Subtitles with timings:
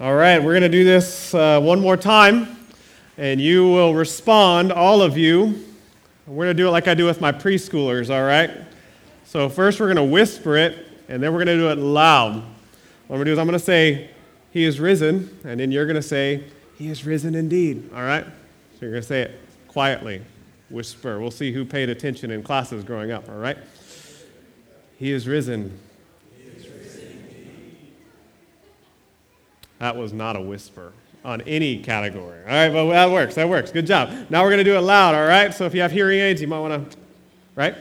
[0.00, 2.58] All right, we're going to do this uh, one more time,
[3.16, 5.64] and you will respond, all of you.
[6.26, 8.50] We're going to do it like I do with my preschoolers, all right?
[9.24, 12.34] So, first we're going to whisper it, and then we're going to do it loud.
[12.34, 14.10] What I'm going to do is I'm going to say,
[14.50, 16.42] He is risen, and then you're going to say,
[16.76, 18.24] He is risen indeed, all right?
[18.24, 20.22] So, you're going to say it quietly,
[20.70, 21.20] whisper.
[21.20, 23.58] We'll see who paid attention in classes growing up, all right?
[24.98, 25.78] He is risen.
[29.84, 30.94] That was not a whisper
[31.26, 32.40] on any category.
[32.40, 33.34] All right, but that works.
[33.34, 33.70] That works.
[33.70, 34.08] Good job.
[34.30, 35.52] Now we're going to do it loud, all right?
[35.52, 36.98] So if you have hearing aids, you might want to,
[37.54, 37.74] right?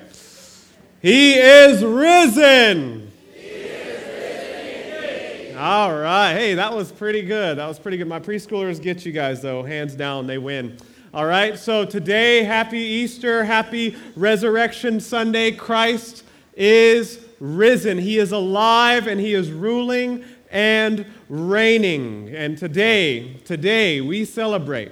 [1.01, 3.09] He is risen.
[3.33, 6.33] He is risen all right.
[6.33, 7.57] Hey, that was pretty good.
[7.57, 8.09] That was pretty good.
[8.09, 9.63] My preschoolers get you guys, though.
[9.63, 10.75] Hands down, they win.
[11.13, 15.51] All right, so today, happy Easter, happy Resurrection Sunday.
[15.51, 17.97] Christ is risen.
[17.97, 22.29] He is alive and he is ruling and reigning.
[22.35, 24.91] And today, today we celebrate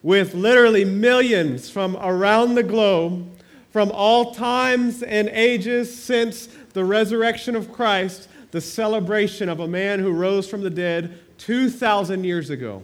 [0.00, 3.26] with literally millions from around the globe,
[3.70, 9.98] from all times and ages since the resurrection of Christ, the celebration of a man
[9.98, 12.82] who rose from the dead 2,000 years ago.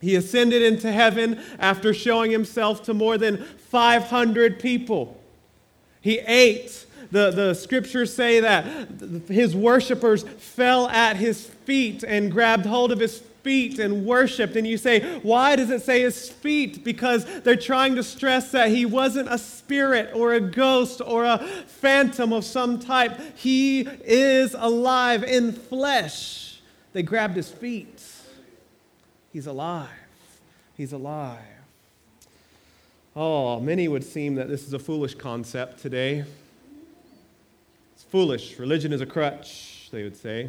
[0.00, 5.20] He ascended into heaven after showing himself to more than 500 people.
[6.00, 8.64] He ate the, the scriptures say that
[9.28, 14.56] his worshipers fell at his feet and grabbed hold of his feet and worshiped.
[14.56, 16.82] And you say, why does it say his feet?
[16.82, 21.38] Because they're trying to stress that he wasn't a spirit or a ghost or a
[21.38, 23.20] phantom of some type.
[23.36, 26.60] He is alive in flesh.
[26.92, 28.02] They grabbed his feet.
[29.32, 29.88] He's alive.
[30.76, 31.38] He's alive.
[33.14, 36.24] Oh, many would seem that this is a foolish concept today
[38.14, 38.60] foolish.
[38.60, 40.48] Religion is a crutch, they would say.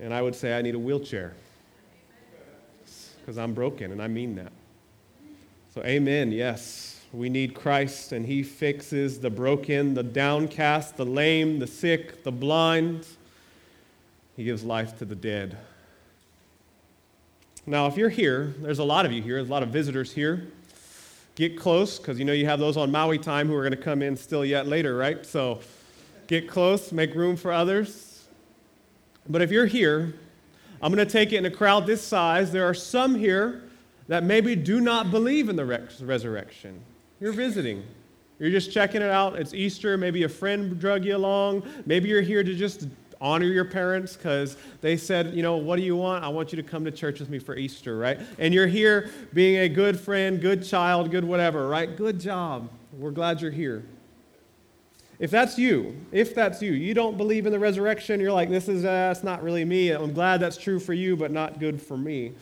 [0.00, 1.32] And I would say, I need a wheelchair
[3.20, 4.50] because I'm broken, and I mean that.
[5.72, 7.00] So, amen, yes.
[7.12, 12.32] We need Christ, and He fixes the broken, the downcast, the lame, the sick, the
[12.32, 13.06] blind.
[14.36, 15.56] He gives life to the dead.
[17.64, 20.10] Now, if you're here, there's a lot of you here, there's a lot of visitors
[20.14, 20.48] here
[21.40, 23.82] get close because you know you have those on Maui time who are going to
[23.82, 25.24] come in still yet later, right?
[25.24, 25.60] So
[26.26, 28.26] get close, make room for others.
[29.26, 30.14] But if you're here,
[30.82, 32.52] I'm going to take it in a crowd this size.
[32.52, 33.62] There are some here
[34.06, 36.78] that maybe do not believe in the resurrection.
[37.20, 37.84] You're visiting.
[38.38, 39.38] You're just checking it out.
[39.38, 39.96] It's Easter.
[39.96, 41.62] Maybe a friend drug you along.
[41.86, 42.86] Maybe you're here to just
[43.20, 46.24] honor your parents because they said, you know, what do you want?
[46.24, 48.18] I want you to come to church with me for Easter, right?
[48.38, 51.94] And you're here being a good friend, good child, good whatever, right?
[51.94, 52.70] Good job.
[52.98, 53.84] We're glad you're here.
[55.18, 58.68] If that's you, if that's you, you don't believe in the resurrection, you're like, this
[58.68, 59.90] is, uh, not really me.
[59.90, 62.32] I'm glad that's true for you, but not good for me.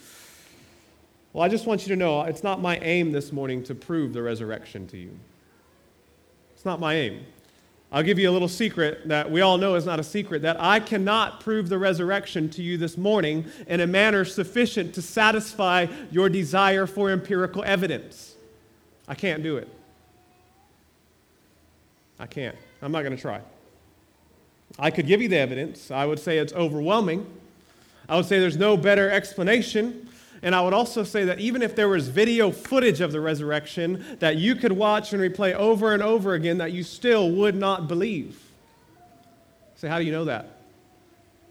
[1.32, 4.12] Well, I just want you to know it's not my aim this morning to prove
[4.12, 5.10] the resurrection to you.
[6.54, 7.26] It's not my aim.
[7.90, 10.60] I'll give you a little secret that we all know is not a secret that
[10.60, 15.86] I cannot prove the resurrection to you this morning in a manner sufficient to satisfy
[16.10, 18.34] your desire for empirical evidence.
[19.06, 19.68] I can't do it.
[22.20, 22.56] I can't.
[22.82, 23.40] I'm not going to try.
[24.78, 25.90] I could give you the evidence.
[25.90, 27.26] I would say it's overwhelming.
[28.06, 30.07] I would say there's no better explanation.
[30.42, 34.04] And I would also say that even if there was video footage of the resurrection
[34.20, 37.88] that you could watch and replay over and over again, that you still would not
[37.88, 38.40] believe.
[39.74, 40.58] Say, so how do you know that?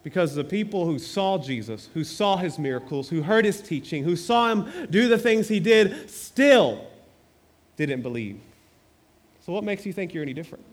[0.04, 4.16] Because the people who saw Jesus, who saw his miracles, who heard his teaching, who
[4.16, 6.86] saw him do the things he did, still
[7.76, 8.40] didn't believe.
[9.46, 10.64] So, what makes you think you're any different?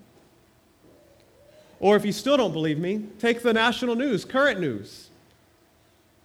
[1.81, 5.11] Or if you still don't believe me, take the national news, current news.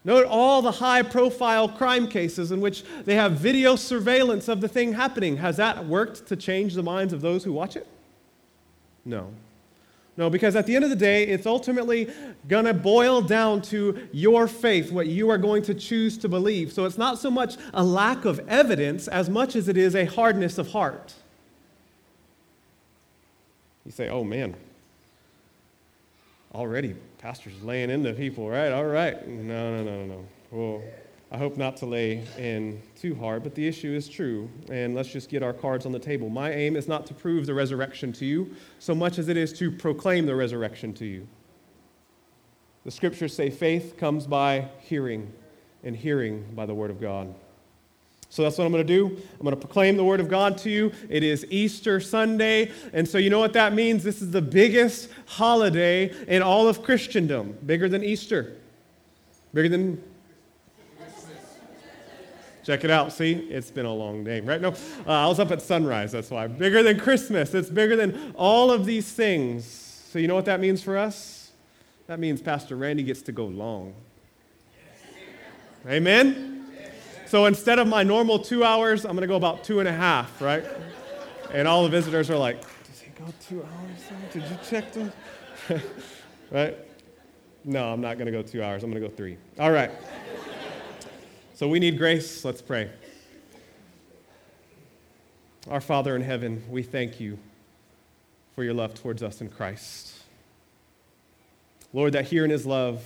[0.05, 4.67] Note all the high profile crime cases in which they have video surveillance of the
[4.67, 5.37] thing happening.
[5.37, 7.85] Has that worked to change the minds of those who watch it?
[9.03, 9.33] No.
[10.15, 12.11] No, because at the end of the day, it's ultimately
[12.47, 16.73] going to boil down to your faith, what you are going to choose to believe.
[16.73, 20.05] So it's not so much a lack of evidence as much as it is a
[20.05, 21.13] hardness of heart.
[23.85, 24.55] You say, oh man,
[26.53, 28.71] already pastor's laying into the people, right?
[28.71, 29.27] All right.
[29.27, 30.25] No, No, no, no, no.
[30.51, 30.83] Well,
[31.31, 34.49] I hope not to lay in too hard, but the issue is true.
[34.71, 36.29] And let's just get our cards on the table.
[36.29, 39.53] My aim is not to prove the resurrection to you so much as it is
[39.59, 41.27] to proclaim the resurrection to you.
[42.85, 45.31] The scriptures say faith comes by hearing,
[45.83, 47.35] and hearing by the word of God.
[48.29, 49.07] So that's what I'm going to do.
[49.07, 50.91] I'm going to proclaim the Word of God to you.
[51.09, 52.71] It is Easter Sunday.
[52.93, 54.03] And so you know what that means?
[54.03, 58.55] This is the biggest holiday in all of Christendom, bigger than Easter.
[59.53, 60.03] Bigger than
[62.69, 63.11] Check it out.
[63.11, 64.61] See, it's been a long day, right?
[64.61, 64.75] No, uh,
[65.07, 66.11] I was up at sunrise.
[66.11, 66.45] That's why.
[66.45, 67.51] Bigger than Christmas.
[67.55, 69.65] It's bigger than all of these things.
[69.65, 71.51] So, you know what that means for us?
[72.05, 73.95] That means Pastor Randy gets to go long.
[75.87, 76.58] Amen?
[77.29, 79.93] So, instead of my normal two hours, I'm going to go about two and a
[79.93, 80.65] half, right?
[81.53, 84.33] And all the visitors are like, Does he go two hours?
[84.33, 85.13] Did you check them?
[86.51, 86.75] right?
[87.63, 88.83] No, I'm not going to go two hours.
[88.83, 89.37] I'm going to go three.
[89.59, 89.91] All right.
[91.53, 92.43] So we need grace.
[92.43, 92.89] Let's pray.
[95.69, 97.37] Our Father in heaven, we thank you
[98.55, 100.15] for your love towards us in Christ.
[101.93, 103.03] Lord, that here in his love,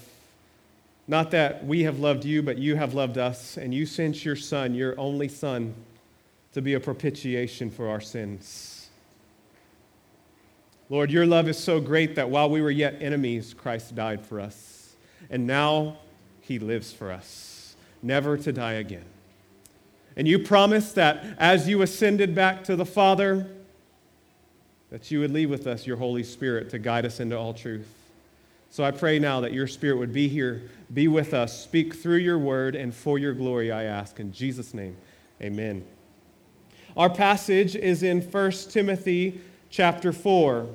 [1.08, 4.36] not that we have loved you, but you have loved us, and you sent your
[4.36, 5.74] Son, your only Son,
[6.54, 8.90] to be a propitiation for our sins.
[10.90, 14.40] Lord, your love is so great that while we were yet enemies, Christ died for
[14.40, 14.96] us.
[15.30, 15.98] And now
[16.42, 19.06] he lives for us never to die again.
[20.16, 23.48] And you promised that as you ascended back to the Father,
[24.92, 27.88] that you would leave with us your Holy Spirit to guide us into all truth.
[28.74, 32.18] So I pray now that your Spirit would be here, be with us, speak through
[32.18, 34.20] your word, and for your glory, I ask.
[34.20, 34.98] In Jesus' name,
[35.40, 35.86] amen.
[36.98, 39.40] Our passage is in 1 Timothy
[39.70, 40.68] chapter 4.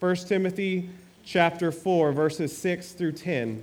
[0.00, 0.90] 1 Timothy
[1.22, 3.62] chapter 4, verses 6 through 10.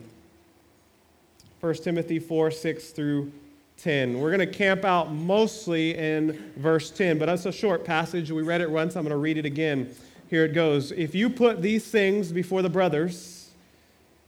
[1.60, 3.34] 1 Timothy 4 6 through
[3.80, 4.18] 10.
[4.18, 8.32] We're going to camp out mostly in verse 10, but that's a short passage.
[8.32, 8.96] We read it once.
[8.96, 9.94] I'm going to read it again.
[10.30, 10.94] Here it goes.
[10.94, 13.37] If you put these things before the brothers,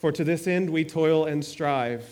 [0.00, 2.06] For to this end we toil and strive,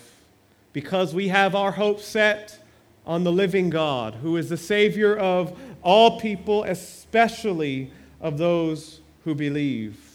[0.73, 2.59] because we have our hope set
[3.05, 7.91] on the living God, who is the Savior of all people, especially
[8.21, 10.05] of those who believe.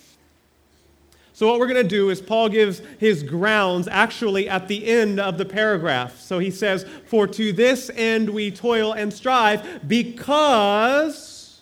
[1.33, 5.19] So, what we're going to do is Paul gives his grounds actually at the end
[5.19, 6.21] of the paragraph.
[6.21, 11.61] So he says, For to this end we toil and strive because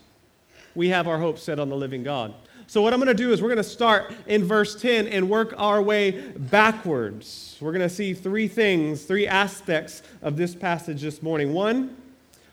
[0.74, 2.34] we have our hope set on the living God.
[2.72, 5.28] So, what I'm going to do is we're going to start in verse 10 and
[5.28, 7.58] work our way backwards.
[7.60, 11.52] We're going to see three things, three aspects of this passage this morning.
[11.52, 11.94] One,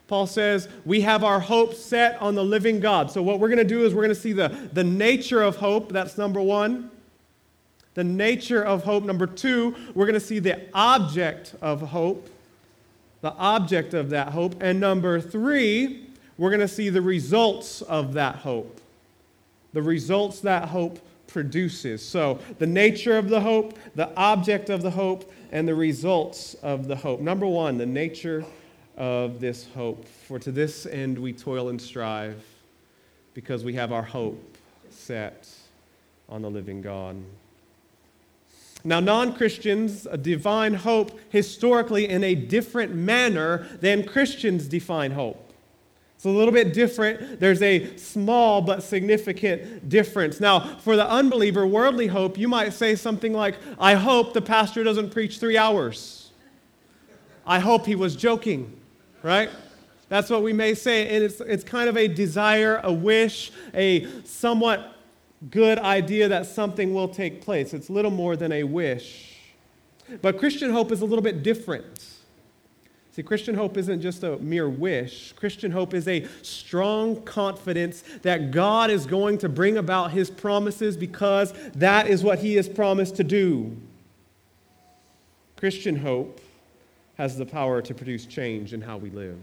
[0.09, 3.09] Paul says, we have our hope set on the living God.
[3.09, 5.55] So, what we're going to do is we're going to see the, the nature of
[5.55, 5.89] hope.
[5.93, 6.91] That's number one
[7.93, 9.05] the nature of hope.
[9.05, 12.29] Number two, we're going to see the object of hope,
[13.21, 14.61] the object of that hope.
[14.61, 18.78] And number three, we're going to see the results of that hope,
[19.73, 22.05] the results that hope produces.
[22.05, 26.87] So, the nature of the hope, the object of the hope, and the results of
[26.87, 27.21] the hope.
[27.21, 28.45] Number one, the nature
[28.97, 30.07] of this hope.
[30.07, 32.43] For to this end we toil and strive
[33.33, 34.57] because we have our hope
[34.89, 35.47] set
[36.27, 37.15] on the living God.
[38.83, 45.48] Now, non Christians define hope historically in a different manner than Christians define hope.
[46.19, 47.39] It's a little bit different.
[47.39, 50.41] There's a small but significant difference.
[50.41, 54.83] Now, for the unbeliever, worldly hope, you might say something like, I hope the pastor
[54.83, 56.31] doesn't preach three hours.
[57.47, 58.77] I hope he was joking,
[59.23, 59.49] right?
[60.09, 61.15] That's what we may say.
[61.15, 64.97] And it's, it's kind of a desire, a wish, a somewhat
[65.49, 67.73] good idea that something will take place.
[67.73, 69.37] It's little more than a wish.
[70.21, 72.18] But Christian hope is a little bit different.
[73.11, 75.33] See, Christian hope isn't just a mere wish.
[75.33, 80.95] Christian hope is a strong confidence that God is going to bring about his promises
[80.95, 83.75] because that is what he has promised to do.
[85.57, 86.39] Christian hope
[87.17, 89.37] has the power to produce change in how we live.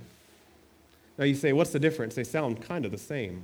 [1.18, 2.14] Now you say, what's the difference?
[2.14, 3.42] They sound kind of the same.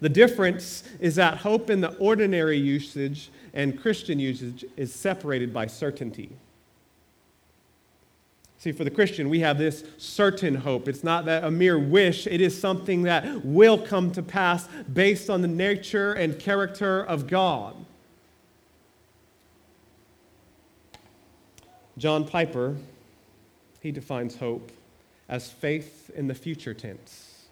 [0.00, 5.66] The difference is that hope in the ordinary usage and Christian usage is separated by
[5.66, 6.30] certainty.
[8.62, 10.86] See, for the Christian, we have this certain hope.
[10.86, 15.28] It's not that a mere wish, it is something that will come to pass based
[15.28, 17.74] on the nature and character of God.
[21.98, 22.76] John Piper,
[23.80, 24.70] he defines hope
[25.28, 27.46] as faith in the future tense.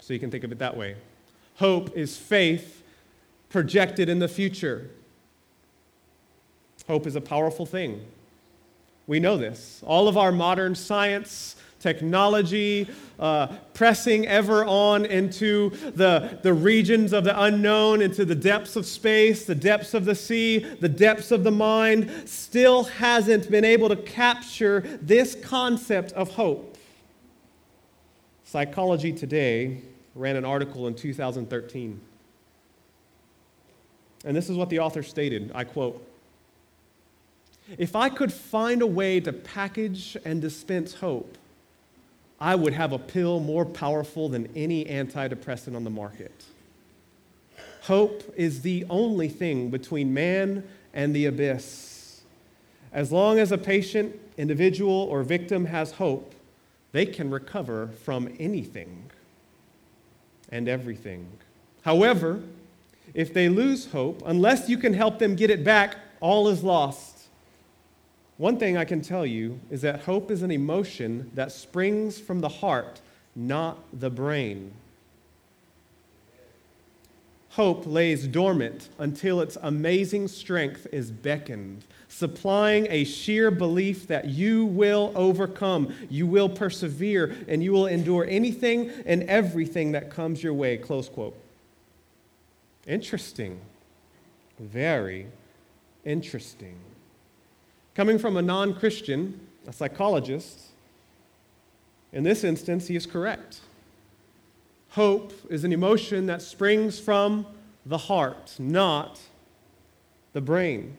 [0.00, 0.96] So you can think of it that way.
[1.54, 2.82] Hope is faith
[3.48, 4.90] projected in the future.
[6.88, 8.04] Hope is a powerful thing.
[9.06, 9.82] We know this.
[9.86, 17.24] All of our modern science, technology, uh, pressing ever on into the, the regions of
[17.24, 21.44] the unknown, into the depths of space, the depths of the sea, the depths of
[21.44, 26.78] the mind, still hasn't been able to capture this concept of hope.
[28.44, 29.82] Psychology Today
[30.14, 32.00] ran an article in 2013.
[34.24, 36.02] And this is what the author stated I quote,
[37.78, 41.38] if I could find a way to package and dispense hope,
[42.40, 46.44] I would have a pill more powerful than any antidepressant on the market.
[47.82, 52.22] Hope is the only thing between man and the abyss.
[52.92, 56.34] As long as a patient, individual, or victim has hope,
[56.92, 59.10] they can recover from anything
[60.50, 61.26] and everything.
[61.82, 62.40] However,
[63.14, 67.13] if they lose hope, unless you can help them get it back, all is lost.
[68.36, 72.40] One thing I can tell you is that hope is an emotion that springs from
[72.40, 73.00] the heart,
[73.36, 74.72] not the brain.
[77.50, 84.66] Hope lays dormant until its amazing strength is beckoned, supplying a sheer belief that you
[84.66, 90.54] will overcome, you will persevere, and you will endure anything and everything that comes your
[90.54, 90.76] way.
[90.76, 91.36] Close quote.
[92.88, 93.60] Interesting.
[94.58, 95.28] Very
[96.04, 96.76] interesting.
[97.94, 100.60] Coming from a non Christian, a psychologist,
[102.12, 103.60] in this instance, he is correct.
[104.90, 107.46] Hope is an emotion that springs from
[107.84, 109.20] the heart, not
[110.32, 110.96] the brain.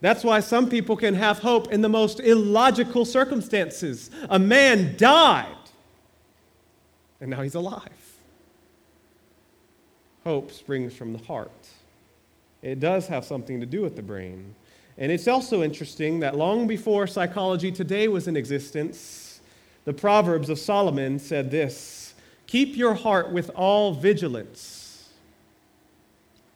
[0.00, 4.10] That's why some people can have hope in the most illogical circumstances.
[4.28, 5.46] A man died,
[7.20, 7.90] and now he's alive.
[10.24, 11.68] Hope springs from the heart.
[12.62, 14.54] It does have something to do with the brain.
[14.96, 19.40] And it's also interesting that long before psychology today was in existence,
[19.84, 22.14] the Proverbs of Solomon said this
[22.46, 25.10] Keep your heart with all vigilance.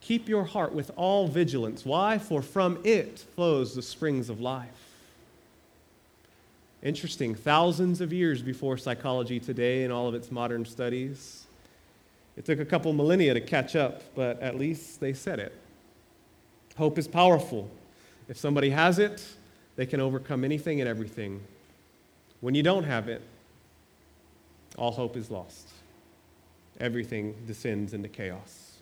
[0.00, 1.84] Keep your heart with all vigilance.
[1.84, 2.16] Why?
[2.16, 4.68] For from it flows the springs of life.
[6.82, 7.34] Interesting.
[7.34, 11.46] Thousands of years before psychology today and all of its modern studies.
[12.36, 15.52] It took a couple millennia to catch up, but at least they said it.
[16.76, 17.68] Hope is powerful.
[18.28, 19.22] If somebody has it,
[19.76, 21.40] they can overcome anything and everything.
[22.40, 23.22] When you don't have it,
[24.76, 25.68] all hope is lost.
[26.80, 28.76] Everything descends into chaos.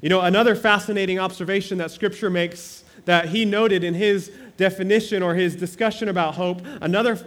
[0.00, 5.34] You know, another fascinating observation that Scripture makes that he noted in his definition or
[5.34, 7.18] his discussion about hope, another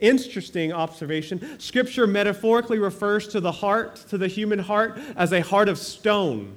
[0.00, 5.68] interesting observation Scripture metaphorically refers to the heart, to the human heart, as a heart
[5.68, 6.56] of stone.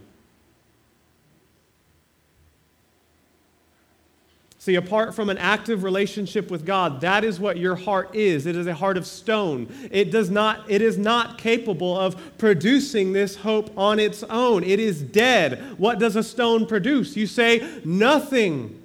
[4.64, 8.46] See, apart from an active relationship with God, that is what your heart is.
[8.46, 9.68] It is a heart of stone.
[9.92, 14.64] It does not it is not capable of producing this hope on its own.
[14.64, 15.78] It is dead.
[15.78, 17.18] What does a stone produce?
[17.18, 18.82] You say nothing.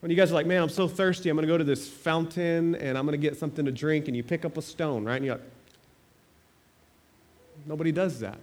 [0.00, 1.28] When you guys are like, "Man, I'm so thirsty.
[1.28, 4.08] I'm going to go to this fountain and I'm going to get something to drink."
[4.08, 5.16] And you pick up a stone, right?
[5.16, 5.44] And you're like,
[7.66, 8.38] Nobody does that.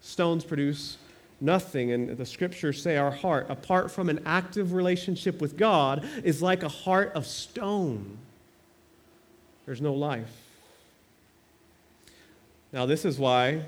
[0.00, 0.96] Stones produce
[1.40, 1.92] nothing.
[1.92, 6.62] And the scriptures say our heart, apart from an active relationship with God, is like
[6.62, 8.18] a heart of stone.
[9.66, 10.32] There's no life.
[12.72, 13.62] Now, this is why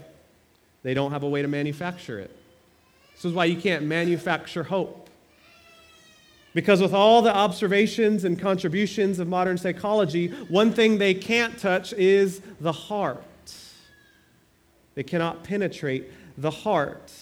[0.83, 2.35] they don't have a way to manufacture it.
[3.15, 5.09] This is why you can't manufacture hope.
[6.53, 11.93] Because with all the observations and contributions of modern psychology, one thing they can't touch
[11.93, 13.23] is the heart.
[14.95, 17.13] They cannot penetrate the heart.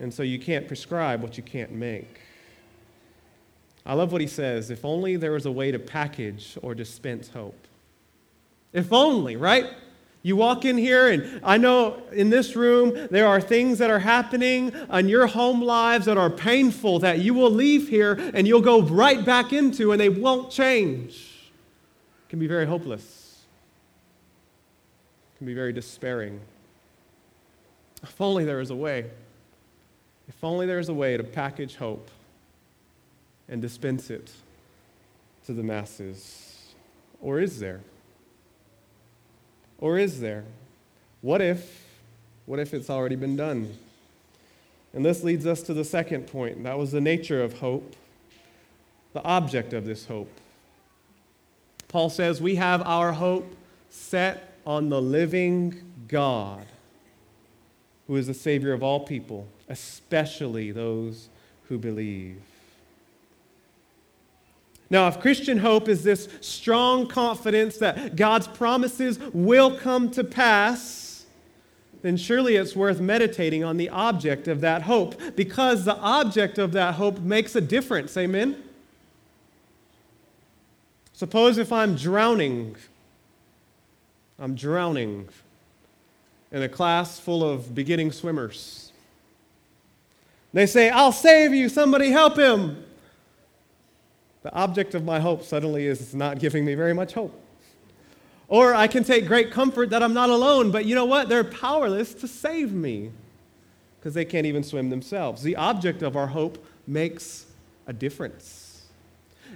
[0.00, 2.20] And so you can't prescribe what you can't make.
[3.84, 7.28] I love what he says if only there was a way to package or dispense
[7.28, 7.66] hope.
[8.72, 9.66] If only, right?
[10.22, 14.00] You walk in here, and I know in this room there are things that are
[14.00, 18.60] happening in your home lives that are painful that you will leave here and you'll
[18.60, 21.52] go right back into, and they won't change.
[22.26, 23.44] It can be very hopeless,
[25.32, 26.40] it can be very despairing.
[28.02, 29.06] If only there was a way.
[30.28, 32.10] If only there's a way to package hope
[33.48, 34.32] and dispense it
[35.46, 36.72] to the masses.
[37.20, 37.80] Or is there?
[39.78, 40.44] Or is there?
[41.20, 41.84] What if,
[42.46, 43.76] what if it's already been done?
[44.92, 46.62] And this leads us to the second point.
[46.64, 47.94] That was the nature of hope,
[49.12, 50.32] the object of this hope.
[51.88, 53.54] Paul says, We have our hope
[53.90, 56.66] set on the living God
[58.06, 61.28] who is the Savior of all people, especially those
[61.68, 62.40] who believe.
[64.88, 71.26] Now, if Christian hope is this strong confidence that God's promises will come to pass,
[72.02, 76.70] then surely it's worth meditating on the object of that hope because the object of
[76.72, 78.16] that hope makes a difference.
[78.16, 78.62] Amen?
[81.12, 82.76] Suppose if I'm drowning,
[84.38, 85.28] I'm drowning
[86.52, 88.92] in a class full of beginning swimmers.
[90.52, 92.82] They say, I'll save you, somebody help him.
[94.42, 97.38] The object of my hope suddenly is not giving me very much hope.
[98.48, 101.28] Or I can take great comfort that I'm not alone, but you know what?
[101.28, 103.10] They're powerless to save me
[103.98, 105.42] because they can't even swim themselves.
[105.42, 107.46] The object of our hope makes
[107.88, 108.84] a difference.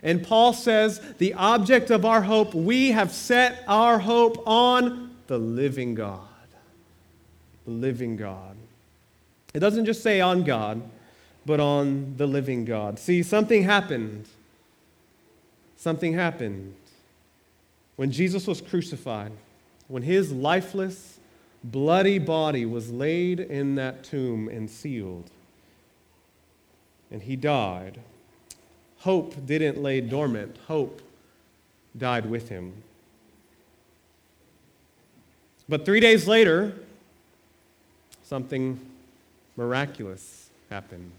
[0.03, 5.39] And Paul says, the object of our hope, we have set our hope on the
[5.39, 6.30] living God
[7.71, 8.57] living God.
[9.55, 10.83] It doesn't just say on God,
[11.47, 12.99] but on the living God.
[12.99, 14.27] See, something happened.
[15.77, 16.75] Something happened.
[17.97, 19.33] When Jesus was crucified,
[19.89, 21.19] when his lifeless,
[21.65, 25.31] bloody body was laid in that tomb and sealed,
[27.11, 28.01] and he died,
[28.99, 31.03] hope didn't lay dormant, hope
[31.97, 32.83] died with him.
[35.69, 36.75] But three days later,
[38.31, 38.79] something
[39.57, 41.11] miraculous happened.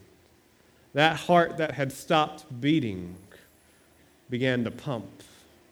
[0.94, 3.18] That heart that had stopped beating
[4.30, 5.22] began to pump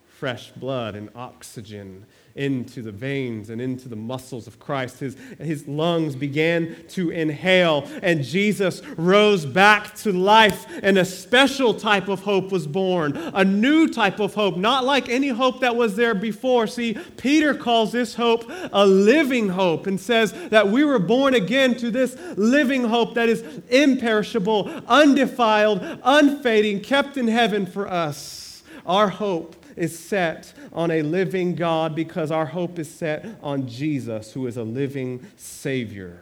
[0.10, 2.06] fresh blood and oxygen
[2.40, 5.02] into the veins and into the muscles of Christ.
[5.02, 11.74] His, his lungs began to inhale, and Jesus rose back to life, and a special
[11.74, 13.18] type of hope was born.
[13.34, 16.66] A new type of hope, not like any hope that was there before.
[16.66, 21.76] See, Peter calls this hope a living hope and says that we were born again
[21.76, 28.64] to this living hope that is imperishable, undefiled, unfading, kept in heaven for us.
[28.86, 34.34] Our hope is set on a living God because our hope is set on Jesus,
[34.34, 36.20] who is a living Savior.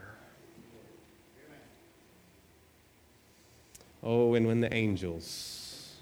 [4.04, 5.96] Oh, and when the angels,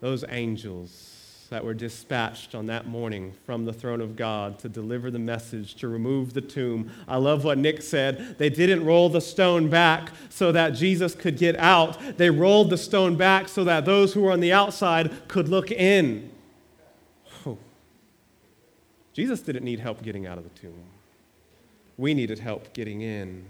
[0.00, 1.11] those angels,
[1.52, 5.74] that were dispatched on that morning from the throne of God to deliver the message,
[5.76, 6.90] to remove the tomb.
[7.06, 8.38] I love what Nick said.
[8.38, 12.78] They didn't roll the stone back so that Jesus could get out, they rolled the
[12.78, 16.30] stone back so that those who were on the outside could look in.
[17.46, 17.58] Oh.
[19.12, 20.84] Jesus didn't need help getting out of the tomb.
[21.98, 23.44] We needed help getting in.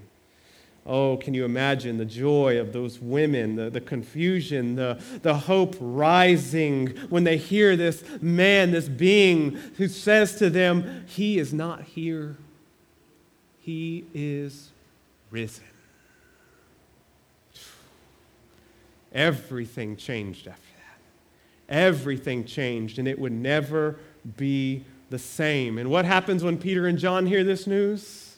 [0.85, 5.77] Oh, can you imagine the joy of those women, the, the confusion, the, the hope
[5.79, 11.83] rising when they hear this man, this being who says to them, He is not
[11.83, 12.37] here,
[13.61, 14.71] He is
[15.31, 15.65] risen.
[19.13, 21.73] Everything changed after that.
[21.73, 24.01] Everything changed, and it would never
[24.37, 25.79] be the same.
[25.79, 28.37] And what happens when Peter and John hear this news?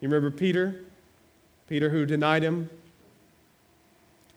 [0.00, 0.84] You remember Peter?
[1.70, 2.68] Peter, who denied him.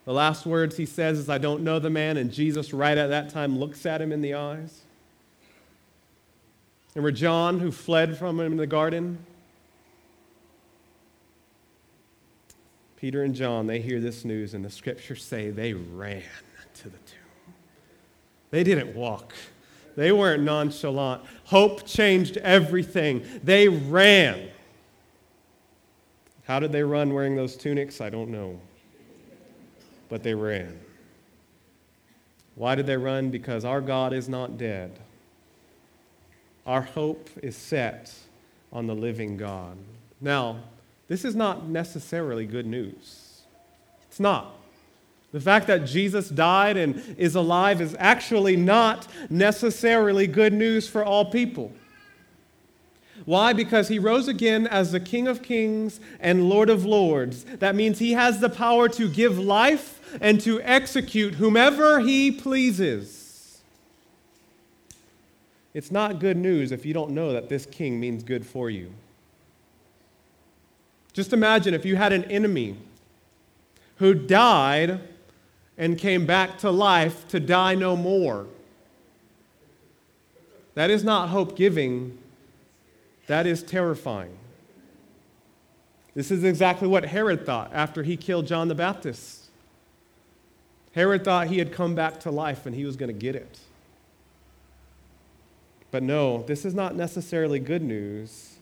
[0.06, 3.08] The last words he says is, I don't know the man, and Jesus, right at
[3.08, 4.82] that time, looks at him in the eyes.
[6.94, 9.18] And Remember John, who fled from him in the garden?
[12.98, 16.22] Peter and John, they hear this news, and the scriptures say they ran
[16.76, 17.56] to the tomb.
[18.52, 19.34] They didn't walk,
[19.96, 21.24] they weren't nonchalant.
[21.46, 23.26] Hope changed everything.
[23.44, 24.50] They ran.
[26.46, 28.02] How did they run wearing those tunics?
[28.02, 28.60] I don't know.
[30.10, 30.80] But they ran.
[32.56, 33.30] Why did they run?
[33.30, 35.00] Because our God is not dead.
[36.66, 38.14] Our hope is set
[38.72, 39.78] on the living God.
[40.22, 40.60] Now,
[41.08, 43.42] this is not necessarily good news.
[44.04, 44.56] It's not.
[45.32, 51.04] The fact that Jesus died and is alive is actually not necessarily good news for
[51.04, 51.72] all people.
[53.26, 53.54] Why?
[53.54, 57.44] Because he rose again as the King of Kings and Lord of Lords.
[57.46, 63.62] That means he has the power to give life and to execute whomever he pleases.
[65.74, 68.92] It's not good news if you don't know that this king means good for you.
[71.14, 72.76] Just imagine if you had an enemy
[73.98, 75.00] who died
[75.78, 78.48] and came back to life to die no more.
[80.76, 82.18] That is not hope giving
[83.28, 84.38] that is terrifying.
[86.16, 89.46] This is exactly what Herod thought after he killed John the Baptist.
[90.94, 93.60] Herod thought he had come back to life and he was going to get it.
[95.90, 98.54] But no, this is not necessarily good news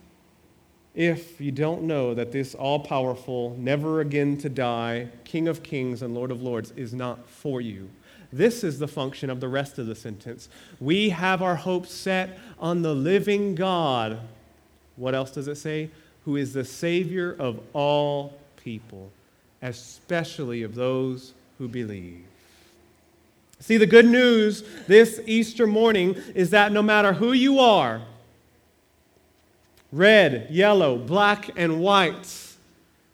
[0.93, 6.01] if you don't know that this all powerful, never again to die, King of kings
[6.01, 7.89] and Lord of lords is not for you.
[8.33, 10.49] This is the function of the rest of the sentence.
[10.79, 14.19] We have our hope set on the living God.
[15.01, 15.89] What else does it say?
[16.25, 19.11] Who is the Savior of all people,
[19.61, 22.23] especially of those who believe.
[23.59, 28.01] See, the good news this Easter morning is that no matter who you are,
[29.91, 32.50] red, yellow, black, and white,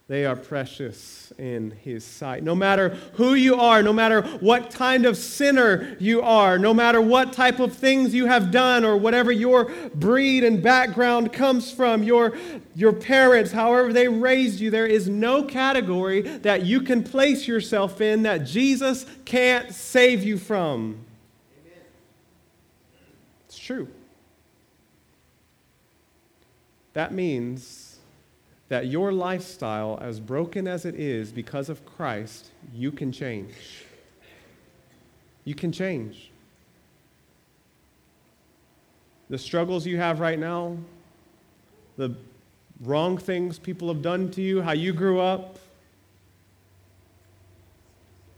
[0.08, 2.42] they are precious in His sight.
[2.42, 7.02] No matter who you are, no matter what kind of sinner you are, no matter
[7.02, 12.04] what type of things you have done, or whatever your breed and background comes from,
[12.04, 12.38] your,
[12.74, 18.00] your parents, however they raised you, there is no category that you can place yourself
[18.00, 21.04] in that Jesus can't save you from.
[21.66, 21.82] Amen.
[23.46, 23.90] It's true.
[26.94, 27.77] That means
[28.70, 33.54] that your lifestyle, as broken as it is because of Christ, you can change.
[35.46, 36.32] You can change.
[39.30, 40.78] The struggles you have right now,
[41.96, 42.16] the
[42.82, 45.58] wrong things people have done to you, how you grew up,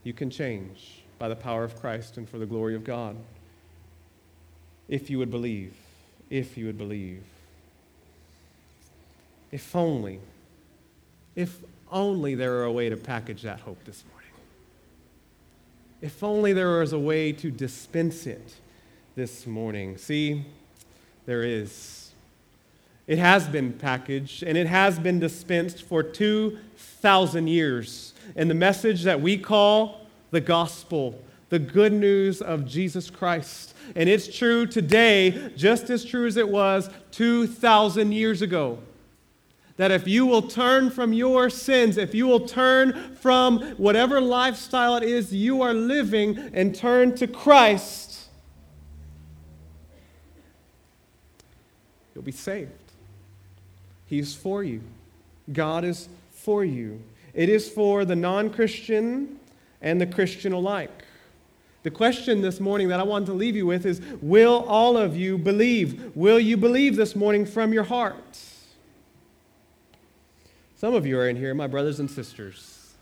[0.04, 3.16] you can change by the power of Christ and for the glory of God.
[4.88, 5.74] If you would believe,
[6.30, 7.24] if you would believe.
[9.52, 10.20] If only,
[11.36, 11.60] if
[11.92, 14.30] only there were a way to package that hope this morning.
[16.02, 18.56] If only there was a way to dispense it
[19.16, 19.98] this morning.
[19.98, 20.46] See,
[21.26, 22.12] there is.
[23.08, 28.14] It has been packaged and it has been dispensed for 2,000 years.
[28.36, 33.74] And the message that we call the gospel, the good news of Jesus Christ.
[33.96, 38.78] And it's true today, just as true as it was 2,000 years ago
[39.80, 44.98] that if you will turn from your sins, if you will turn from whatever lifestyle
[44.98, 48.28] it is you are living and turn to Christ,
[52.14, 52.72] you'll be saved.
[54.06, 54.82] He's for you.
[55.54, 57.02] God is for you.
[57.34, 59.40] It is for the non Christian
[59.82, 61.06] and the Christian alike.
[61.84, 65.16] The question this morning that I want to leave you with is Will all of
[65.16, 66.14] you believe?
[66.18, 68.40] Will you believe this morning from your heart?
[70.80, 72.94] Some of you are in here, my brothers and sisters,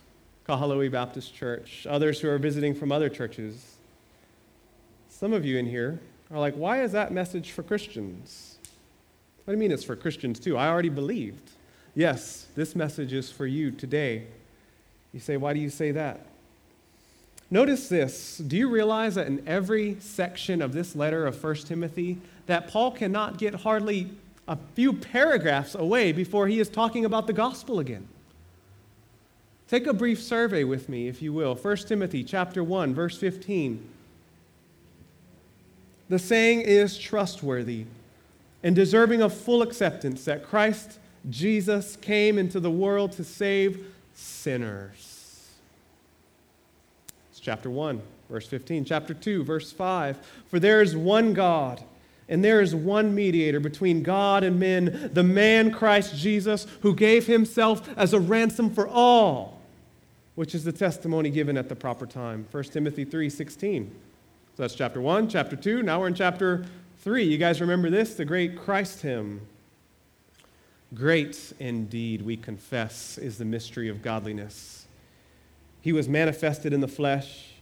[0.50, 3.76] Kahului Baptist Church, others who are visiting from other churches.
[5.10, 6.00] Some of you in here
[6.32, 8.58] are like, why is that message for Christians?
[9.46, 10.58] What do you mean it's for Christians too?
[10.58, 11.52] I already believed.
[11.94, 14.26] Yes, this message is for you today.
[15.14, 16.26] You say, why do you say that?
[17.52, 18.40] Notice this.
[18.40, 22.90] Do you realize that in every section of this letter of 1 Timothy, that Paul
[22.90, 24.10] cannot get hardly
[24.48, 28.08] a few paragraphs away before he is talking about the gospel again.
[29.68, 31.54] Take a brief survey with me, if you will.
[31.54, 33.86] 1 Timothy chapter 1, verse 15.
[36.10, 37.86] The saying is trustworthy
[38.64, 45.50] and deserving of full acceptance that Christ Jesus came into the world to save sinners.
[47.30, 48.86] It's chapter 1, verse 15.
[48.86, 50.18] Chapter 2, verse 5.
[50.48, 51.84] For there is one God
[52.30, 57.26] and there is one mediator between God and men, the man Christ Jesus, who gave
[57.28, 59.62] himself as a ransom for all,
[60.36, 62.46] which is the testimony given at the proper time.
[62.52, 63.90] 1 Timothy 3:16.
[64.56, 65.84] So that's chapter 1, chapter 2.
[65.84, 66.66] Now we're in chapter
[67.00, 67.24] 3.
[67.24, 69.42] You guys remember this, the great Christ hymn.
[70.94, 74.88] Great indeed, we confess, is the mystery of godliness.
[75.82, 77.54] He was manifested in the flesh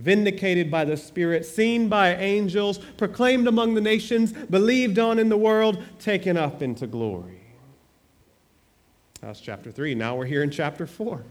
[0.00, 5.36] vindicated by the Spirit, seen by angels, proclaimed among the nations, believed on in the
[5.36, 7.40] world, taken up into glory.
[9.20, 9.94] That's chapter 3.
[9.94, 11.22] Now we're here in chapter 4.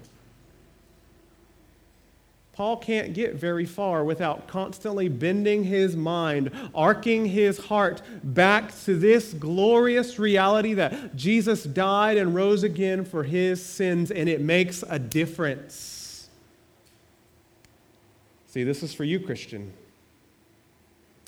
[2.60, 9.00] Paul can't get very far without constantly bending his mind, arcing his heart back to
[9.00, 14.84] this glorious reality that Jesus died and rose again for his sins, and it makes
[14.90, 15.99] a difference.
[18.50, 19.72] See, this is for you, Christian.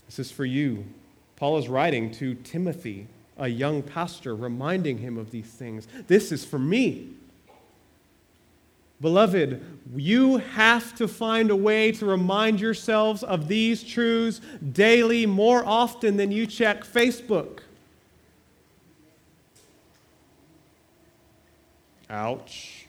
[0.07, 0.85] This is for you.
[1.35, 3.07] Paul is writing to Timothy,
[3.37, 5.87] a young pastor, reminding him of these things.
[6.07, 7.09] This is for me.
[8.99, 9.63] Beloved,
[9.95, 14.41] you have to find a way to remind yourselves of these truths
[14.73, 17.59] daily more often than you check Facebook.
[22.09, 22.80] Ouch.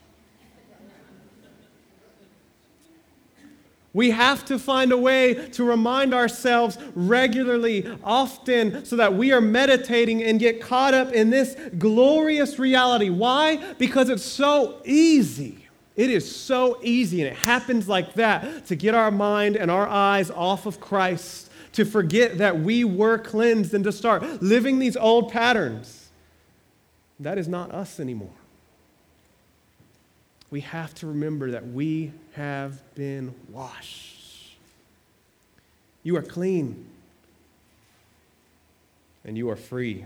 [3.94, 9.40] We have to find a way to remind ourselves regularly, often, so that we are
[9.40, 13.10] meditating and get caught up in this glorious reality.
[13.10, 13.74] Why?
[13.74, 15.68] Because it's so easy.
[15.94, 19.86] It is so easy, and it happens like that to get our mind and our
[19.86, 24.96] eyes off of Christ, to forget that we were cleansed, and to start living these
[24.96, 26.08] old patterns.
[27.20, 28.30] That is not us anymore.
[30.52, 34.52] We have to remember that we have been washed.
[36.02, 36.84] You are clean,
[39.24, 40.04] and you are free.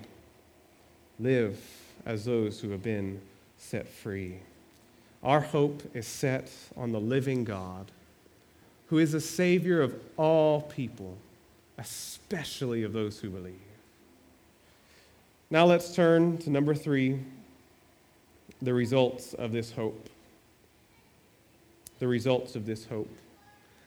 [1.19, 1.59] Live
[2.07, 3.21] as those who have been
[3.59, 4.37] set free.
[5.25, 7.91] Our hope is set on the living God,
[8.87, 11.17] who is a Savior of all people,
[11.77, 13.55] especially of those who believe.
[15.51, 17.19] Now let's turn to number three
[18.63, 20.09] the results of this hope.
[21.99, 23.11] The results of this hope.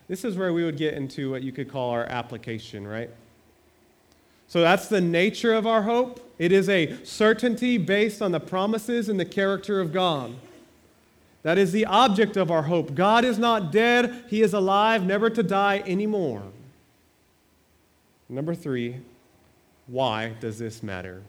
[0.08, 3.10] This is where we would get into what you could call our application, right?
[4.48, 6.20] So that's the nature of our hope.
[6.40, 10.34] It is a certainty based on the promises and the character of God.
[11.44, 12.96] That is the object of our hope.
[12.96, 16.42] God is not dead, He is alive, never to die anymore.
[18.28, 18.98] Number three,
[19.86, 21.22] why does this matter?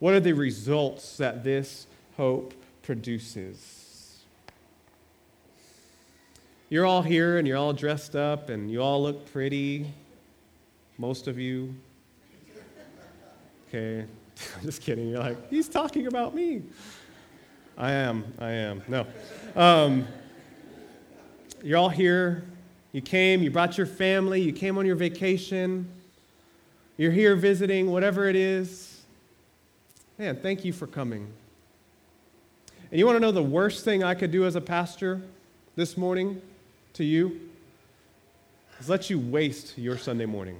[0.00, 1.86] What are the results that this
[2.16, 3.83] hope produces?
[6.70, 9.86] You're all here and you're all dressed up and you all look pretty.
[10.96, 11.74] Most of you.
[13.68, 14.06] Okay,
[14.56, 15.08] I'm just kidding.
[15.08, 16.62] You're like, he's talking about me.
[17.76, 18.24] I am.
[18.38, 18.82] I am.
[18.88, 19.06] No.
[19.54, 20.06] Um,
[21.62, 22.44] you're all here.
[22.92, 25.88] You came, you brought your family, you came on your vacation.
[26.96, 29.02] You're here visiting, whatever it is.
[30.16, 31.26] Man, thank you for coming.
[32.90, 35.20] And you want to know the worst thing I could do as a pastor
[35.74, 36.40] this morning
[36.94, 37.40] to you?
[38.80, 40.56] Is let you waste your Sunday morning.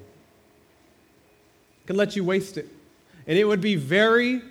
[1.87, 2.69] Could let you waste it.
[3.27, 4.43] And it would be very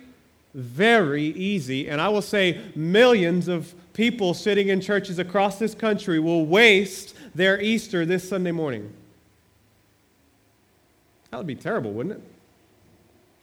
[0.54, 6.20] very easy, and I will say millions of people sitting in churches across this country
[6.20, 8.92] will waste their Easter this Sunday morning.
[11.30, 12.22] That would be terrible, wouldn't it?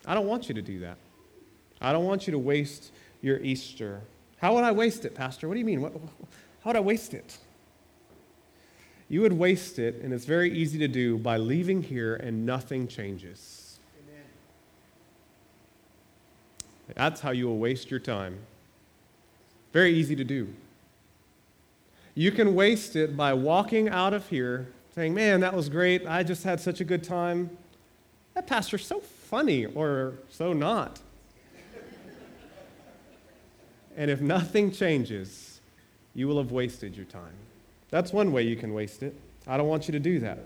[0.06, 0.98] I don't want you to do that.
[1.82, 4.00] I don't want you to waste your Easter.
[4.38, 5.50] How would I waste it, Pastor?
[5.50, 5.82] What do you mean?
[5.82, 5.92] What,
[6.64, 7.38] how would I waste it?
[9.12, 12.88] You would waste it, and it's very easy to do, by leaving here and nothing
[12.88, 13.78] changes.
[16.96, 18.40] That's how you will waste your time.
[19.74, 20.48] Very easy to do.
[22.16, 26.08] You can waste it by walking out of here saying, Man, that was great.
[26.08, 27.50] I just had such a good time.
[28.34, 31.02] That pastor's so funny, or so not.
[33.98, 35.60] and if nothing changes,
[36.16, 37.36] you will have wasted your time.
[37.92, 39.16] That's one way you can waste it.
[39.46, 40.40] I don't want you to do that.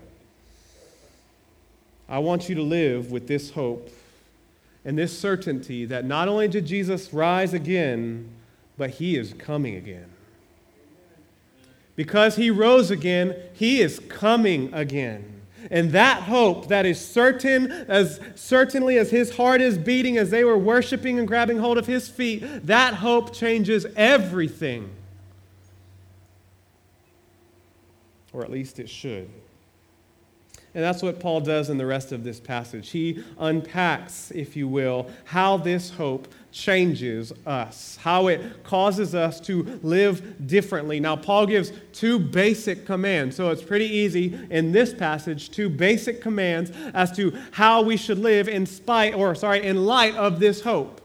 [2.08, 3.88] I want you to live with this hope
[4.84, 8.28] and this certainty that not only did Jesus rise again,
[8.76, 10.08] but he is coming again.
[11.96, 15.32] Because he rose again, he is coming again.
[15.70, 20.44] And that hope that is certain, as certainly as his heart is beating as they
[20.44, 24.90] were worshiping and grabbing hold of his feet, that hope changes everything.
[28.36, 29.30] Or at least it should.
[30.74, 32.90] And that's what Paul does in the rest of this passage.
[32.90, 39.80] He unpacks, if you will, how this hope changes us, how it causes us to
[39.82, 41.00] live differently.
[41.00, 43.36] Now, Paul gives two basic commands.
[43.36, 48.18] So it's pretty easy in this passage, two basic commands as to how we should
[48.18, 51.00] live in spite, or sorry, in light of this hope.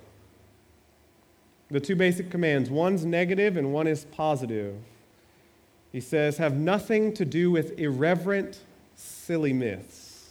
[1.69, 4.75] The two basic commands one's negative and one is positive.
[5.91, 8.59] He says, have nothing to do with irreverent
[8.95, 10.29] silly myths.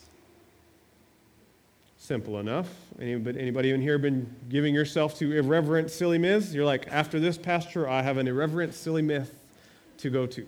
[1.98, 2.68] Simple enough.
[3.00, 6.52] Anybody, anybody in here been giving yourself to irreverent, silly myths?
[6.52, 9.32] You're like, after this, Pastor, I have an irreverent, silly myth
[9.98, 10.46] to go to.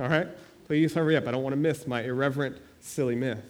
[0.00, 0.28] All right?
[0.66, 1.26] Please hurry up.
[1.28, 3.44] I don't want to miss my irreverent, silly myth.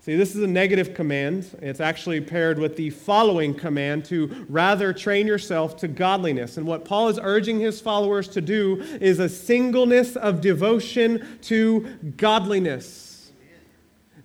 [0.00, 1.50] See, this is a negative command.
[1.60, 6.56] It's actually paired with the following command to rather train yourself to godliness.
[6.56, 11.80] And what Paul is urging his followers to do is a singleness of devotion to
[12.16, 13.32] godliness.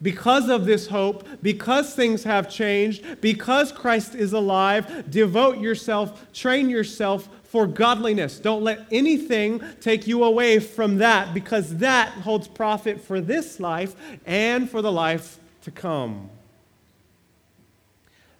[0.02, 6.70] Because of this hope, because things have changed, because Christ is alive, devote yourself, train
[6.70, 8.40] yourself for godliness.
[8.40, 13.96] Don't let anything take you away from that because that holds profit for this life
[14.26, 16.30] and for the life to come.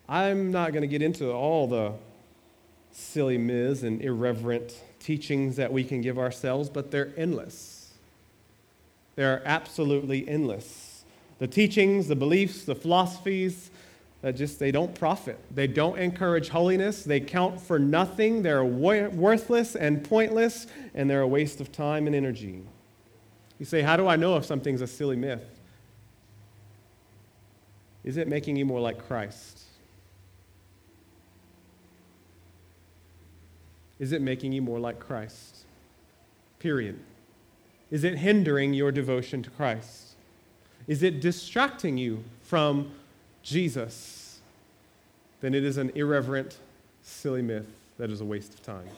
[0.08, 1.94] I'm not going to get into all the
[2.92, 7.94] silly myths and irreverent teachings that we can give ourselves, but they're endless.
[9.16, 11.04] They're absolutely endless.
[11.40, 13.70] The teachings, the beliefs, the philosophies,
[14.22, 15.38] that just they don't profit.
[15.54, 17.04] They don't encourage holiness.
[17.04, 18.42] They count for nothing.
[18.42, 22.64] They're worthless and pointless, and they're a waste of time and energy.
[23.60, 25.44] You say, How do I know if something's a silly myth?
[28.04, 29.62] Is it making you more like Christ?
[34.00, 35.64] Is it making you more like Christ?
[36.60, 37.00] Period.
[37.90, 40.16] Is it hindering your devotion to Christ?
[40.88, 42.92] Is it distracting you from
[43.44, 44.40] Jesus?
[45.40, 46.58] Then it is an irreverent,
[47.04, 48.90] silly myth that is a waste of time.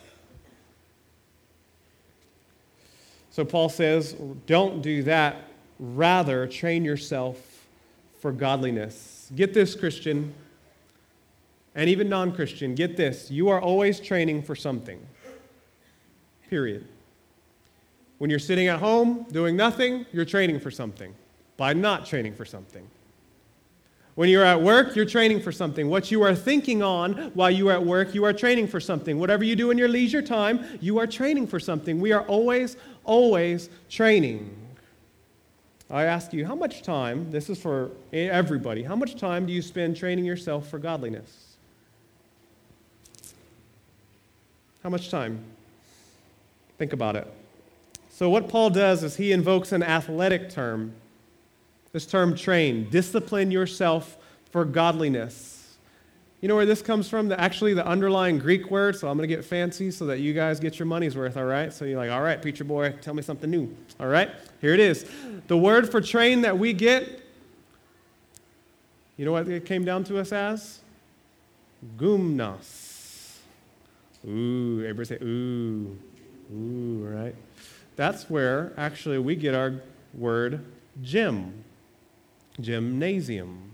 [3.29, 4.15] So Paul says,
[4.47, 5.35] don't do that.
[5.77, 7.54] Rather, train yourself
[8.25, 9.29] for godliness.
[9.35, 10.33] Get this, Christian,
[11.75, 13.29] and even non Christian, get this.
[13.29, 14.99] You are always training for something.
[16.49, 16.87] Period.
[18.17, 21.13] When you're sitting at home doing nothing, you're training for something
[21.55, 22.87] by not training for something.
[24.15, 25.87] When you're at work, you're training for something.
[25.87, 29.19] What you are thinking on while you are at work, you are training for something.
[29.19, 32.01] Whatever you do in your leisure time, you are training for something.
[32.01, 34.64] We are always, always training.
[35.89, 39.61] I ask you, how much time, this is for everybody, how much time do you
[39.61, 41.55] spend training yourself for godliness?
[44.81, 45.39] How much time?
[46.77, 47.31] Think about it.
[48.09, 50.93] So, what Paul does is he invokes an athletic term.
[51.91, 54.17] This term train, discipline yourself
[54.51, 55.54] for godliness.
[56.45, 57.27] You know where this comes from?
[57.27, 58.95] The, actually, the underlying Greek word.
[58.95, 61.45] So I'm going to get fancy so that you guys get your money's worth, all
[61.45, 61.73] right?
[61.73, 63.75] So you're like, all right, preacher boy, tell me something new.
[63.99, 64.29] All right,
[64.61, 65.09] here it is.
[65.47, 67.23] The word for train that we get,
[69.17, 70.81] you know what it came down to us as?
[71.97, 73.37] Gumnos.
[74.27, 75.97] Ooh, everybody say, ooh,
[76.53, 77.33] ooh, right?
[77.95, 79.81] That's where actually we get our
[80.13, 80.63] word
[81.01, 81.63] gym,
[82.61, 83.71] gymnasium.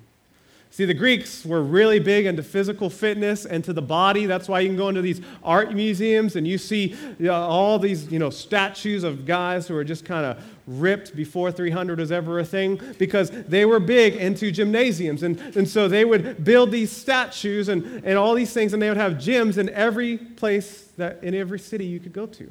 [0.73, 4.25] See, the Greeks were really big into physical fitness and to the body.
[4.25, 7.77] That's why you can go into these art museums and you see you know, all
[7.77, 12.09] these you know, statues of guys who are just kind of ripped before 300 was
[12.09, 15.23] ever a thing because they were big into gymnasiums.
[15.23, 18.87] And, and so they would build these statues and, and all these things, and they
[18.87, 22.49] would have gyms in every place that in every city you could go to.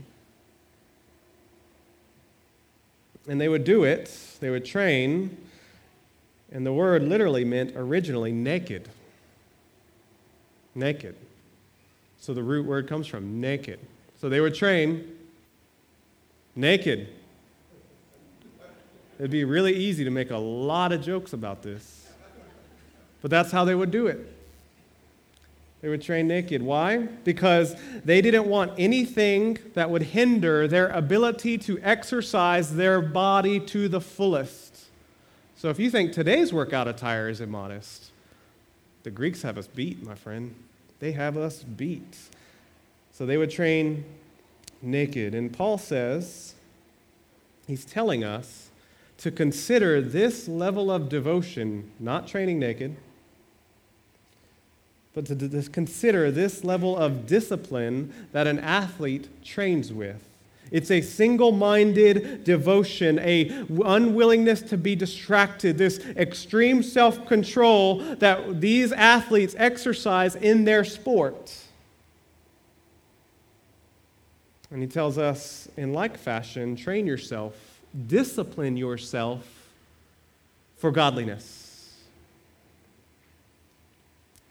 [3.27, 5.39] And they would do it, they would train,
[6.53, 8.89] and the word literally meant originally naked.
[10.75, 11.17] Naked.
[12.19, 13.79] So the root word comes from naked.
[14.21, 15.17] So they would train
[16.55, 17.09] naked.
[19.19, 22.09] It'd be really easy to make a lot of jokes about this.
[23.23, 24.37] But that's how they would do it.
[25.83, 26.63] They would train naked.
[26.63, 26.99] Why?
[26.99, 33.89] Because they didn't want anything that would hinder their ability to exercise their body to
[33.89, 34.70] the fullest.
[35.61, 38.13] So if you think today's workout attire is immodest,
[39.03, 40.55] the Greeks have us beat, my friend.
[41.01, 42.17] They have us beat.
[43.13, 44.07] So they would train
[44.81, 45.35] naked.
[45.35, 46.55] And Paul says,
[47.67, 48.71] he's telling us
[49.19, 52.97] to consider this level of devotion, not training naked
[55.13, 60.30] but to, consider this level of discipline that an athlete trains with.
[60.71, 63.49] It's a single minded devotion, a
[63.85, 71.57] unwillingness to be distracted, this extreme self control that these athletes exercise in their sport.
[74.71, 79.45] And he tells us, in like fashion, train yourself, discipline yourself
[80.77, 81.97] for godliness.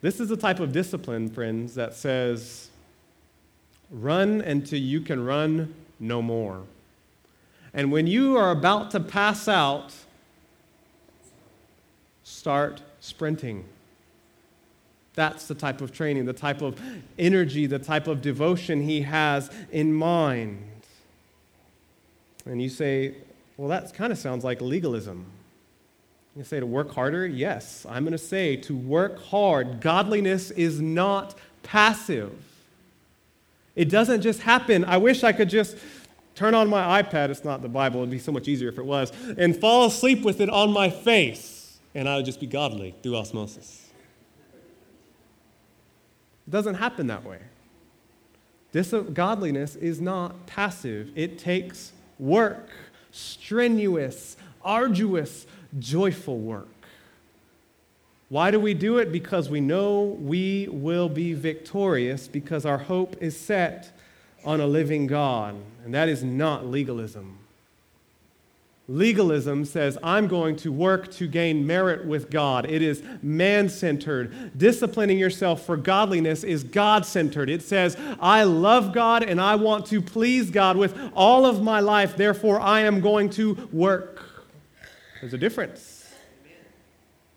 [0.02, 2.68] This is the type of discipline, friends, that says,
[3.90, 6.62] run until you can run no more.
[7.72, 9.94] And when you are about to pass out,
[12.24, 13.64] start sprinting.
[15.14, 16.80] That's the type of training, the type of
[17.18, 20.62] energy, the type of devotion he has in mind.
[22.46, 23.16] And you say,
[23.56, 25.26] well, that kind of sounds like legalism.
[26.36, 27.26] You say to work harder?
[27.26, 27.84] Yes.
[27.88, 29.80] I'm going to say to work hard.
[29.80, 32.32] Godliness is not passive.
[33.80, 34.84] It doesn't just happen.
[34.84, 35.74] I wish I could just
[36.34, 37.30] turn on my iPad.
[37.30, 38.00] It's not the Bible.
[38.00, 39.10] It'd be so much easier if it was.
[39.38, 41.78] And fall asleep with it on my face.
[41.94, 43.88] And I would just be godly through osmosis.
[46.46, 47.38] It doesn't happen that way.
[48.72, 51.10] This godliness is not passive.
[51.16, 52.68] It takes work,
[53.12, 55.46] strenuous, arduous,
[55.78, 56.79] joyful work.
[58.30, 59.10] Why do we do it?
[59.10, 63.90] Because we know we will be victorious because our hope is set
[64.44, 65.56] on a living God.
[65.84, 67.38] And that is not legalism.
[68.86, 72.70] Legalism says, I'm going to work to gain merit with God.
[72.70, 74.56] It is man centered.
[74.56, 77.50] Disciplining yourself for godliness is God centered.
[77.50, 81.80] It says, I love God and I want to please God with all of my
[81.80, 82.16] life.
[82.16, 84.24] Therefore, I am going to work.
[85.20, 85.99] There's a difference.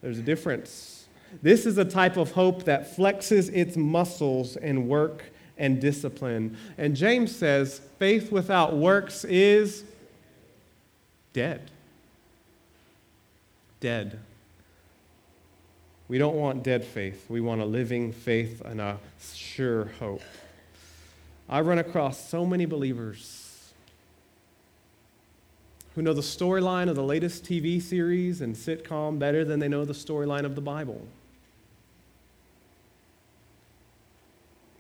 [0.04, 1.06] There's a difference.
[1.41, 5.24] This is a type of hope that flexes its muscles in work
[5.58, 6.58] and discipline.
[6.78, 9.86] And James says, faith without works is
[11.32, 11.72] dead.
[13.80, 14.20] Dead.
[16.10, 17.26] We don't want dead faith.
[17.30, 18.97] We want a living faith and a
[19.34, 20.22] sure hope.
[21.47, 23.43] I run across so many believers
[25.96, 29.86] who know the storyline of the latest TV series and sitcom better than they know
[29.86, 31.06] the storyline of the Bible.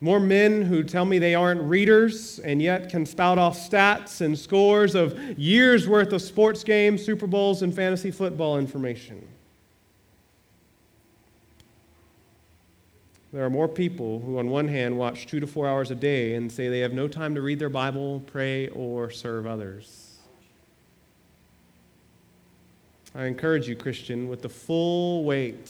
[0.01, 4.37] More men who tell me they aren't readers and yet can spout off stats and
[4.37, 9.25] scores of years worth of sports games, Super Bowls, and fantasy football information.
[13.31, 16.35] There are more people who, on one hand, watch two to four hours a day
[16.35, 20.02] and say they have no time to read their Bible, pray, or serve others.
[23.15, 25.69] I encourage you, Christian, with the full weight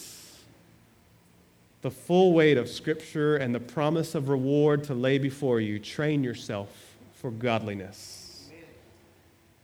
[1.84, 6.24] the full weight of Scripture and the promise of reward to lay before you, train
[6.24, 6.70] yourself
[7.14, 8.50] for godliness.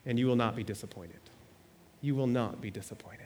[0.06, 1.20] And you will not be disappointed.
[2.02, 3.20] You will not be disappointed.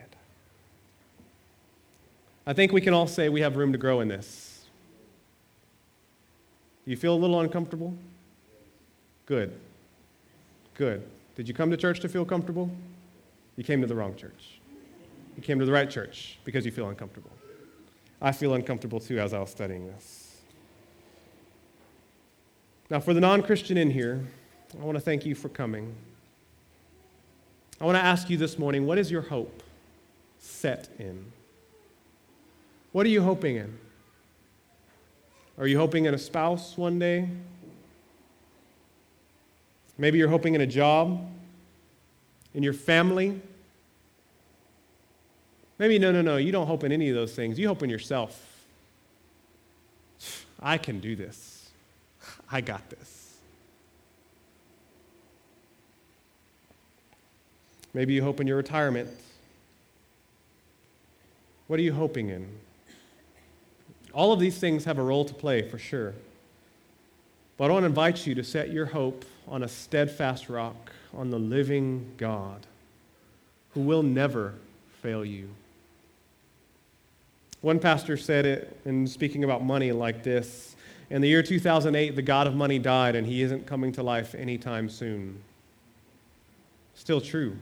[2.46, 4.64] I think we can all say we have room to grow in this.
[6.86, 7.94] You feel a little uncomfortable?
[9.26, 9.58] Good.
[10.74, 11.02] Good.
[11.34, 12.70] Did you come to church to feel comfortable?
[13.56, 14.60] You came to the wrong church.
[15.36, 17.30] You came to the right church because you feel uncomfortable.
[18.20, 20.36] I feel uncomfortable too as I was studying this.
[22.90, 24.24] Now, for the non Christian in here,
[24.80, 25.94] I want to thank you for coming.
[27.80, 29.62] I want to ask you this morning what is your hope
[30.38, 31.32] set in?
[32.92, 33.78] What are you hoping in?
[35.58, 37.28] Are you hoping in a spouse one day?
[39.96, 41.26] Maybe you're hoping in a job,
[42.54, 43.40] in your family.
[45.78, 47.58] Maybe, no, no, no, you don't hope in any of those things.
[47.58, 48.40] You hope in yourself.
[50.60, 51.68] I can do this.
[52.50, 53.34] I got this.
[57.92, 59.08] Maybe you hope in your retirement.
[61.66, 62.48] What are you hoping in?
[64.12, 66.14] All of these things have a role to play for sure.
[67.56, 71.30] But I want to invite you to set your hope on a steadfast rock, on
[71.30, 72.66] the living God,
[73.74, 74.54] who will never
[75.02, 75.48] fail you.
[77.60, 80.76] One pastor said it in speaking about money like this
[81.10, 84.34] In the year 2008, the God of money died, and he isn't coming to life
[84.34, 85.40] anytime soon.
[86.94, 87.56] Still true.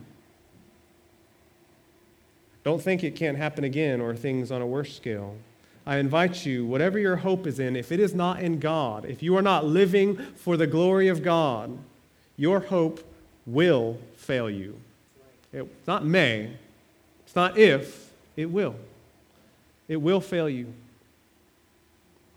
[2.65, 5.37] Don't think it can't happen again or things on a worse scale.
[5.85, 9.23] I invite you, whatever your hope is in, if it is not in God, if
[9.23, 11.77] you are not living for the glory of God,
[12.37, 13.03] your hope
[13.47, 14.79] will fail you.
[15.53, 16.53] It's not may,
[17.25, 18.77] it's not if, it will.
[19.89, 20.73] It will fail you.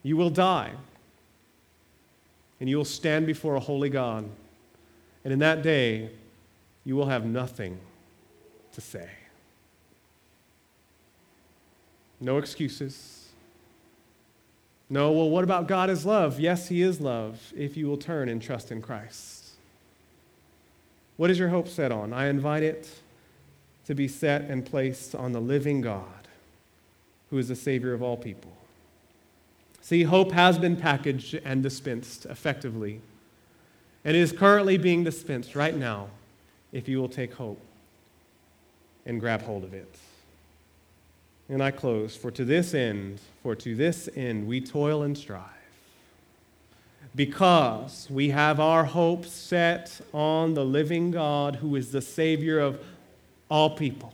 [0.04, 0.72] You will die.
[2.60, 4.28] And you will stand before a holy God.
[5.24, 6.10] And in that day,
[6.84, 7.78] you will have nothing
[8.74, 9.10] to say.
[12.20, 13.14] No excuses.
[14.89, 16.39] No, well, what about God is love?
[16.39, 19.51] Yes, He is love if you will turn and trust in Christ.
[21.17, 22.13] What is your hope set on?
[22.13, 22.89] I invite it
[23.86, 26.27] to be set and placed on the living God
[27.29, 28.51] who is the Savior of all people.
[29.81, 33.01] See, hope has been packaged and dispensed effectively,
[34.03, 36.09] and is currently being dispensed right now
[36.71, 37.61] if you will take hope
[39.05, 39.95] and grab hold of it.
[41.48, 42.16] And I close.
[42.16, 45.43] For to this end, for to this end we toil and strive,
[47.16, 52.84] because we have our hope set on the living God who is the Savior of
[53.48, 54.12] all people,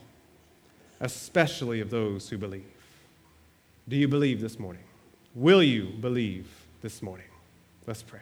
[1.00, 2.66] especially of those who believe.
[3.88, 4.84] Do you believe this morning?
[5.34, 6.48] Will you believe
[6.82, 7.28] this morning?
[7.88, 8.20] Let's pray.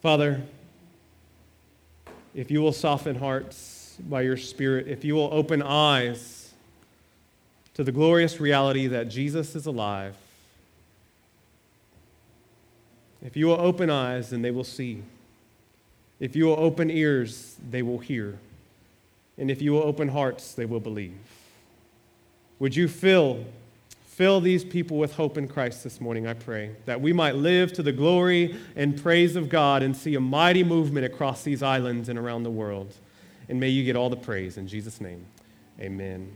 [0.00, 0.42] Father,
[2.34, 6.52] if you will soften hearts by your Spirit, if you will open eyes
[7.74, 10.16] to the glorious reality that Jesus is alive,
[13.24, 15.02] if you will open eyes, then they will see.
[16.20, 18.38] If you will open ears, they will hear.
[19.36, 21.18] And if you will open hearts, they will believe.
[22.58, 23.44] Would you fill
[24.16, 27.74] Fill these people with hope in Christ this morning, I pray, that we might live
[27.74, 32.08] to the glory and praise of God and see a mighty movement across these islands
[32.08, 32.94] and around the world.
[33.48, 34.56] And may you get all the praise.
[34.58, 35.24] In Jesus' name,
[35.80, 36.32] amen.